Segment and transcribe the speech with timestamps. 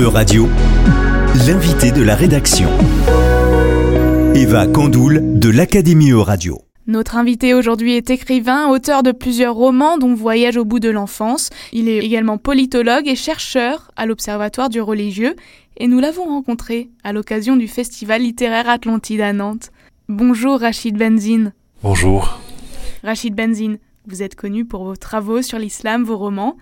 [0.00, 0.48] E-Radio,
[1.46, 2.70] l'invité de la rédaction.
[4.34, 6.62] Eva Candoul de l'Académie E-Radio.
[6.86, 11.50] Notre invité aujourd'hui est écrivain, auteur de plusieurs romans dont Voyage au bout de l'enfance.
[11.74, 15.36] Il est également politologue et chercheur à l'Observatoire du religieux
[15.76, 19.70] et nous l'avons rencontré à l'occasion du Festival littéraire Atlantide à Nantes.
[20.08, 21.52] Bonjour Rachid Benzine.
[21.82, 22.40] Bonjour.
[23.04, 23.76] Rachid Benzine,
[24.06, 26.56] vous êtes connu pour vos travaux sur l'islam, vos romans,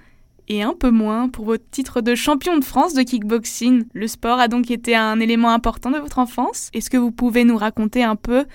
[0.49, 3.85] et un peu moins pour votre titre de champion de France de kickboxing.
[3.93, 6.71] Le sport a donc été un élément important de votre enfance.
[6.73, 8.47] Est-ce que vous pouvez nous raconter un peu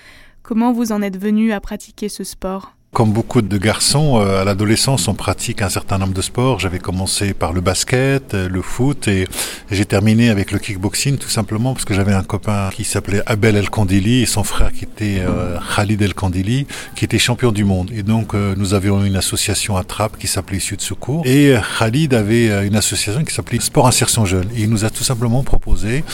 [0.42, 2.76] comment vous en êtes venu à pratiquer ce sport?
[2.94, 6.60] Comme beaucoup de garçons, euh, à l'adolescence, on pratique un certain nombre de sports.
[6.60, 9.26] J'avais commencé par le basket, euh, le foot, et
[9.72, 13.56] j'ai terminé avec le kickboxing tout simplement parce que j'avais un copain qui s'appelait Abel
[13.56, 17.64] El Kandili et son frère qui était euh, Khalid El Kandili, qui était champion du
[17.64, 17.90] monde.
[17.92, 22.64] Et donc nous avions une association à Trappes qui s'appelait Sud Secours, et Khalid avait
[22.64, 24.48] une association qui s'appelait Sport Insertion Jeune.
[24.56, 26.04] Il nous a tout simplement proposé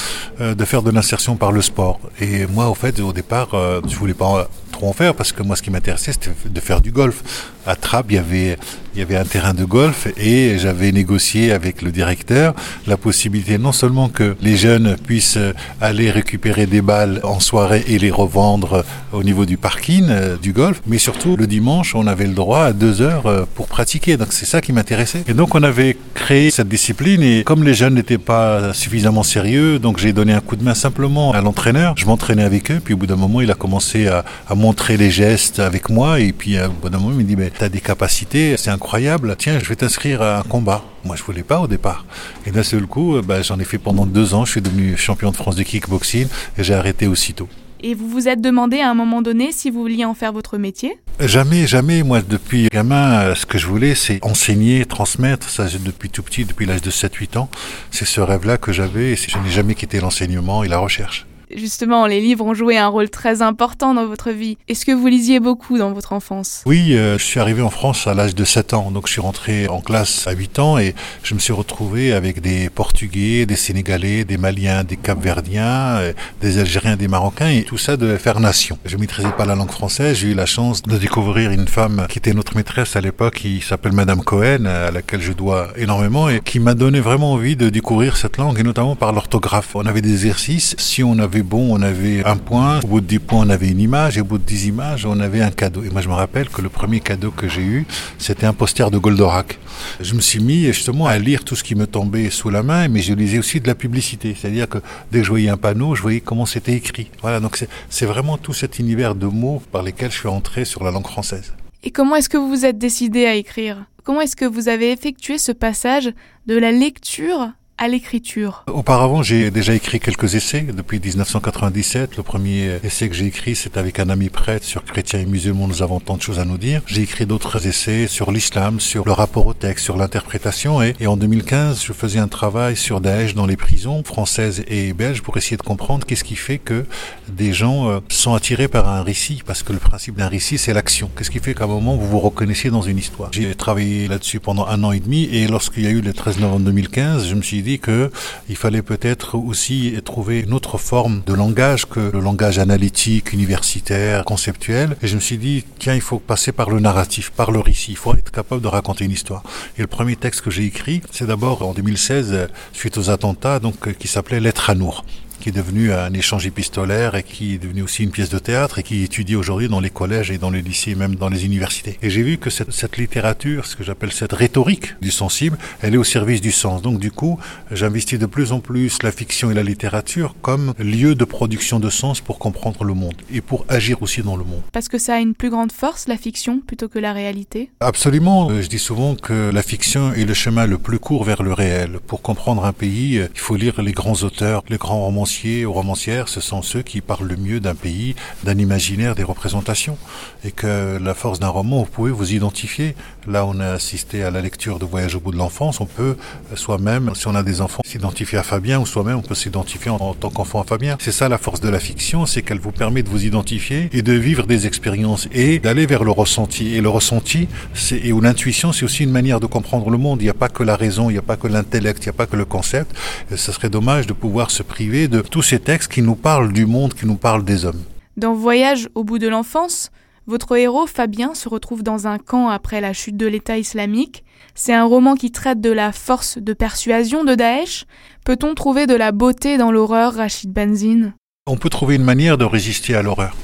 [0.41, 2.01] de faire de l'insertion par le sport.
[2.21, 3.51] Et moi, au fait, au départ,
[3.87, 6.81] je voulais pas trop en faire parce que moi, ce qui m'intéressait, c'était de faire
[6.81, 7.23] du golf.
[7.67, 8.57] À Trappes, il y avait,
[8.95, 12.55] il y avait un terrain de golf et j'avais négocié avec le directeur
[12.87, 15.39] la possibilité non seulement que les jeunes puissent
[15.81, 20.53] aller récupérer des balles en soirée et les revendre au niveau du parking euh, du
[20.53, 24.17] golf, mais surtout le dimanche, on avait le droit à deux heures euh, pour pratiquer.
[24.17, 25.25] Donc c'est ça qui m'intéressait.
[25.29, 29.79] Et donc on avait créé cette discipline et comme les jeunes n'étaient pas suffisamment sérieux,
[29.79, 31.95] donc j'ai donné un coup de main simplement à l'entraîneur.
[31.97, 34.99] Je m'entraînais avec eux, puis au bout d'un moment, il a commencé à, à montrer
[34.99, 37.71] les gestes avec moi et puis au bout d'un moment, il me dit, mais t'as
[37.71, 40.85] des capacités, c'est incroyable, tiens, je vais t'inscrire à un combat.
[41.05, 42.05] Moi, je voulais pas au départ.
[42.47, 45.31] Et d'un seul coup, bah, j'en ai fait pendant deux ans, je suis devenu champion
[45.31, 46.27] de France de kickboxing
[46.59, 47.49] et j'ai arrêté aussitôt.
[47.83, 50.59] Et vous vous êtes demandé à un moment donné si vous vouliez en faire votre
[50.59, 50.99] métier?
[51.19, 52.03] Jamais, jamais.
[52.03, 55.49] Moi, depuis gamin, ce que je voulais, c'est enseigner, transmettre.
[55.49, 57.49] Ça, depuis tout petit, depuis l'âge de 7-8 ans.
[57.91, 61.27] C'est ce rêve-là que j'avais et je n'ai jamais quitté l'enseignement et la recherche.
[61.55, 64.57] Justement, les livres ont joué un rôle très important dans votre vie.
[64.69, 66.63] Est-ce que vous lisiez beaucoup dans votre enfance?
[66.65, 68.91] Oui, euh, je suis arrivé en France à l'âge de 7 ans.
[68.93, 72.41] Donc je suis rentré en classe à 8 ans et je me suis retrouvé avec
[72.41, 77.79] des Portugais, des Sénégalais, des Maliens, des Capverdiens, euh, des Algériens, des Marocains et tout
[77.79, 78.79] ça devait faire nation.
[78.85, 80.19] Je maîtrisais pas la langue française.
[80.19, 83.61] J'ai eu la chance de découvrir une femme qui était notre maîtresse à l'époque, qui
[83.61, 87.71] s'appelle Madame Cohen, à laquelle je dois énormément et qui m'a donné vraiment envie de
[87.71, 89.75] découvrir cette langue et notamment par l'orthographe.
[89.75, 90.77] On avait des exercices.
[90.79, 93.69] Si on avait bon, on avait un point, au bout de 10 points, on avait
[93.69, 95.83] une image, et au bout de 10 images, on avait un cadeau.
[95.83, 97.87] Et moi, je me rappelle que le premier cadeau que j'ai eu,
[98.19, 99.59] c'était un poster de Goldorak.
[100.01, 102.89] Je me suis mis justement à lire tout ce qui me tombait sous la main,
[102.89, 104.37] mais je lisais aussi de la publicité.
[104.39, 104.79] C'est-à-dire que
[105.11, 107.11] dès que je voyais un panneau, je voyais comment c'était écrit.
[107.23, 110.85] Voilà, donc c'est vraiment tout cet univers de mots par lesquels je suis entré sur
[110.85, 111.55] la langue française.
[111.83, 113.87] Et comment est-ce que vous vous êtes décidé à écrire?
[114.05, 116.13] Comment est-ce que vous avez effectué ce passage
[116.47, 117.51] de la lecture
[117.81, 122.19] à l'écriture Auparavant, j'ai déjà écrit quelques essais depuis 1997.
[122.19, 125.67] Le premier essai que j'ai écrit, c'est avec un ami prêtre sur chrétiens et musulmans,
[125.67, 126.83] nous avons tant de choses à nous dire.
[126.85, 130.83] J'ai écrit d'autres essais sur l'islam, sur le rapport au texte, sur l'interprétation.
[130.83, 134.93] Et, et, en 2015, je faisais un travail sur Daesh dans les prisons françaises et
[134.93, 136.85] belges pour essayer de comprendre qu'est-ce qui fait que
[137.29, 139.43] des gens euh, sont attirés par un récit.
[139.47, 141.11] Parce que le principe d'un récit, c'est l'action.
[141.17, 143.33] Qu'est-ce qui fait qu'à un moment, vous vous reconnaissez dans une histoire?
[143.33, 145.25] J'ai travaillé là-dessus pendant un an et demi.
[145.33, 148.11] Et lorsqu'il y a eu le 13 novembre 2015, je me suis dit que
[148.49, 154.25] il fallait peut-être aussi trouver une autre forme de langage que le langage analytique, universitaire,
[154.25, 154.97] conceptuel.
[155.03, 157.93] Et je me suis dit, tiens, il faut passer par le narratif, par le récit.
[157.93, 159.43] Il faut être capable de raconter une histoire.
[159.79, 163.97] Et le premier texte que j'ai écrit, c'est d'abord en 2016, suite aux attentats, donc,
[163.99, 165.05] qui s'appelait Lettre à Nour
[165.41, 168.79] qui est devenu un échange épistolaire et qui est devenu aussi une pièce de théâtre
[168.79, 171.99] et qui étudie aujourd'hui dans les collèges et dans les lycées, même dans les universités.
[172.03, 175.95] Et j'ai vu que cette, cette littérature, ce que j'appelle cette rhétorique du sensible, elle
[175.95, 176.83] est au service du sens.
[176.83, 177.39] Donc du coup,
[177.73, 181.91] j'investis de plus en plus la fiction et la littérature comme lieu de production de
[181.91, 184.63] sens pour comprendre le monde et pour agir aussi dans le monde.
[184.73, 187.71] Parce que ça a une plus grande force, la fiction, plutôt que la réalité?
[187.81, 188.61] Absolument.
[188.61, 191.99] Je dis souvent que la fiction est le chemin le plus court vers le réel.
[192.07, 195.73] Pour comprendre un pays, il faut lire les grands auteurs, les grands romanciers romanciers ou
[195.73, 199.97] romancières, ce sont ceux qui parlent le mieux d'un pays, d'un imaginaire, des représentations.
[200.45, 202.97] Et que la force d'un roman, vous pouvez vous identifier.
[203.29, 205.81] Là, on a assisté à la lecture de Voyage au bout de l'enfance.
[205.81, 206.17] On peut
[206.53, 209.91] euh, soi-même, si on a des enfants, s'identifier à Fabien ou soi-même, on peut s'identifier
[209.91, 210.97] en, tant qu'enfant à Fabien.
[210.99, 214.03] C'est ça la force de la fiction, c'est qu'elle vous permet de vous identifier et
[214.03, 216.75] de vivre des expériences et d'aller vers le ressenti.
[216.75, 217.47] Et le ressenti,
[217.93, 220.21] et ou l'intuition, c'est aussi une manière de comprendre le monde.
[220.23, 222.11] Il n'y a pas que la raison, il n'y a pas que l'intellect, il n'y
[222.11, 222.97] a pas que le concept.
[223.31, 226.67] Ce serait dommage de pouvoir se priver de tous ces textes qui nous parlent du
[226.67, 227.83] monde, qui nous parlent des hommes.
[228.17, 229.91] Dans Voyage au bout de l'enfance,
[230.27, 234.25] Votre héros, Fabien, se retrouve dans un camp après la chute de l'État islamique.
[234.55, 237.85] C'est un roman qui traite de la force de persuasion de Daesh.
[238.25, 241.15] Peut-on trouver de la beauté dans l'horreur, Rachid Benzine?
[241.47, 243.35] On peut trouver une manière de résister à l'horreur.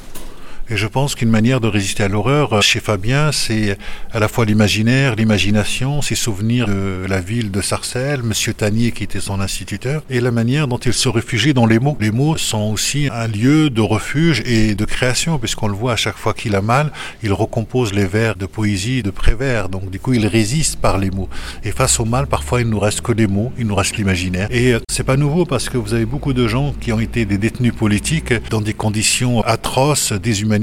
[0.68, 3.78] Et je pense qu'une manière de résister à l'horreur euh, chez Fabien, c'est
[4.12, 9.04] à la fois l'imaginaire, l'imagination, ses souvenirs de la ville de Sarcelles, Monsieur Tanier qui
[9.04, 11.96] était son instituteur, et la manière dont il se réfugie dans les mots.
[12.00, 15.96] Les mots sont aussi un lieu de refuge et de création, puisqu'on le voit à
[15.96, 16.90] chaque fois qu'il a mal,
[17.22, 19.68] il recompose les vers de poésie, de prévers.
[19.68, 21.28] Donc du coup, il résiste par les mots.
[21.62, 24.48] Et face au mal, parfois, il nous reste que les mots, il nous reste l'imaginaire.
[24.50, 27.24] Et euh, c'est pas nouveau parce que vous avez beaucoup de gens qui ont été
[27.24, 30.55] des détenus politiques dans des conditions atroces, déshumanisées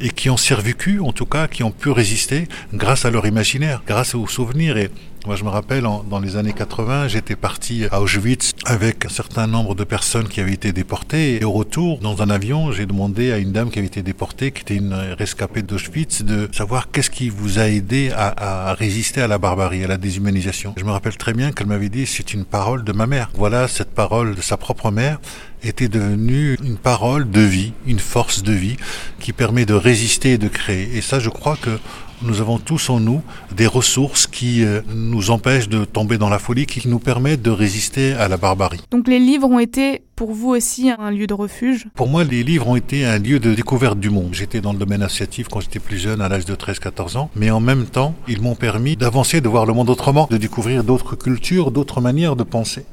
[0.00, 3.82] et qui ont survécu, en tout cas, qui ont pu résister grâce à leur imaginaire,
[3.86, 4.76] grâce aux souvenirs.
[4.76, 4.90] Et
[5.26, 9.46] moi, je me rappelle, dans les années 80, j'étais parti à Auschwitz avec un certain
[9.46, 11.40] nombre de personnes qui avaient été déportées.
[11.40, 14.50] Et au retour, dans un avion, j'ai demandé à une dame qui avait été déportée,
[14.50, 19.20] qui était une rescapée d'Auschwitz, de savoir qu'est-ce qui vous a aidé à, à, résister
[19.20, 20.72] à la barbarie, à la déshumanisation.
[20.78, 23.30] Je me rappelle très bien qu'elle m'avait dit, c'est une parole de ma mère.
[23.34, 25.18] Voilà, cette parole de sa propre mère
[25.62, 28.76] était devenue une parole de vie, une force de vie
[29.18, 30.96] qui permet de résister et de créer.
[30.96, 31.78] Et ça, je crois que
[32.22, 33.22] nous avons tous en nous
[33.56, 37.50] des ressources qui euh, nous empêchent de tomber dans la folie, qui nous permettent de
[37.50, 38.80] résister à la barbarie.
[38.90, 41.86] Donc les livres ont été pour vous aussi un lieu de refuge?
[41.94, 44.28] Pour moi, les livres ont été un lieu de découverte du monde.
[44.32, 47.50] J'étais dans le domaine associatif quand j'étais plus jeune, à l'âge de 13-14 ans, mais
[47.50, 51.16] en même temps, ils m'ont permis d'avancer, de voir le monde autrement, de découvrir d'autres
[51.16, 52.84] cultures, d'autres manières de penser.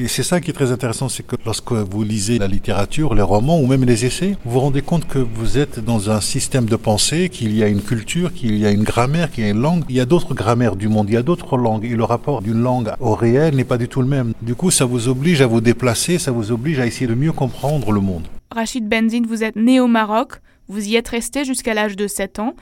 [0.00, 3.22] Et c'est ça qui est très intéressant, c'est que lorsque vous lisez la littérature, les
[3.22, 6.66] romans ou même les essais, vous vous rendez compte que vous êtes dans un système
[6.66, 9.50] de pensée, qu'il y a une culture, qu'il y a une grammaire, qu'il y a
[9.50, 9.82] une langue.
[9.88, 11.84] Il y a d'autres grammaires du monde, il y a d'autres langues.
[11.84, 14.34] Et le rapport d'une langue au réel n'est pas du tout le même.
[14.40, 17.32] Du coup, ça vous oblige à vous déplacer, ça vous oblige à essayer de mieux
[17.32, 18.28] comprendre le monde.
[18.52, 20.34] Rachid Benzine, vous êtes né au Maroc,
[20.68, 22.54] vous y êtes resté jusqu'à l'âge de 7 ans.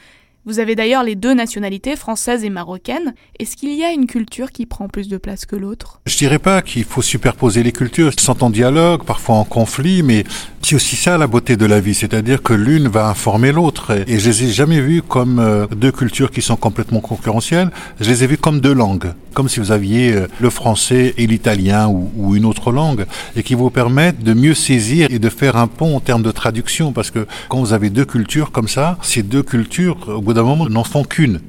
[0.49, 3.15] Vous avez d'ailleurs les deux nationalités, française et marocaine.
[3.41, 6.01] Est-ce qu'il y a une culture qui prend plus de place que l'autre?
[6.07, 8.13] Je dirais pas qu'il faut superposer les cultures.
[8.13, 10.23] Elles sont en dialogue, parfois en conflit, mais
[10.63, 13.93] c'est aussi ça la beauté de la vie, c'est-à-dire que l'une va informer l'autre.
[14.09, 17.71] Et je les ai jamais vues comme euh, deux cultures qui sont complètement concurrentielles.
[18.01, 21.27] Je les ai vues comme deux langues, comme si vous aviez euh, le français et
[21.27, 23.07] l'italien ou, une autre langue,
[23.37, 26.33] et qui vous permettent de mieux saisir et de faire un pont en termes de
[26.33, 30.69] traduction, parce que quand vous avez deux cultures comme ça, ces deux cultures, d'un moment,
[30.69, 31.41] n'en font qu'une.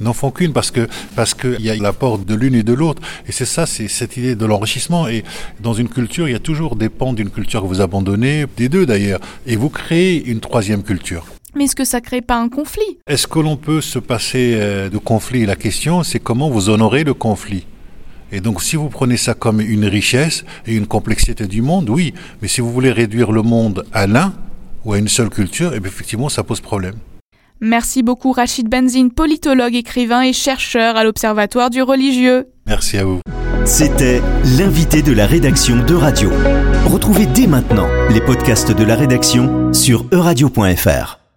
[0.00, 3.02] N'en font qu'une parce que parce qu'il y a l'apport de l'une et de l'autre.
[3.26, 5.08] Et c'est ça c'est cette idée de l'enrichissement.
[5.08, 5.24] Et
[5.60, 8.68] dans une culture il y a toujours des pans d'une culture que vous abandonnez des
[8.68, 9.20] deux d'ailleurs.
[9.46, 11.24] Et vous créez une troisième culture.
[11.56, 12.98] Mais est-ce que ça crée pas un conflit?
[13.08, 15.46] Est-ce que l'on peut se passer euh, de conflit?
[15.46, 17.66] La question, c'est comment vous honorez le conflit?
[18.30, 22.12] Et donc, si vous prenez ça comme une richesse et une complexité du monde, oui.
[22.42, 24.34] Mais si vous voulez réduire le monde à l'un
[24.84, 26.96] ou à une seule culture, eh effectivement, ça pose problème.
[27.60, 32.46] Merci beaucoup Rachid Benzine, politologue, écrivain et chercheur à l'Observatoire du religieux.
[32.66, 33.20] Merci à vous.
[33.64, 34.22] C'était
[34.56, 36.30] l'invité de la rédaction de Radio.
[36.86, 41.27] Retrouvez dès maintenant les podcasts de la rédaction sur euradio.fr.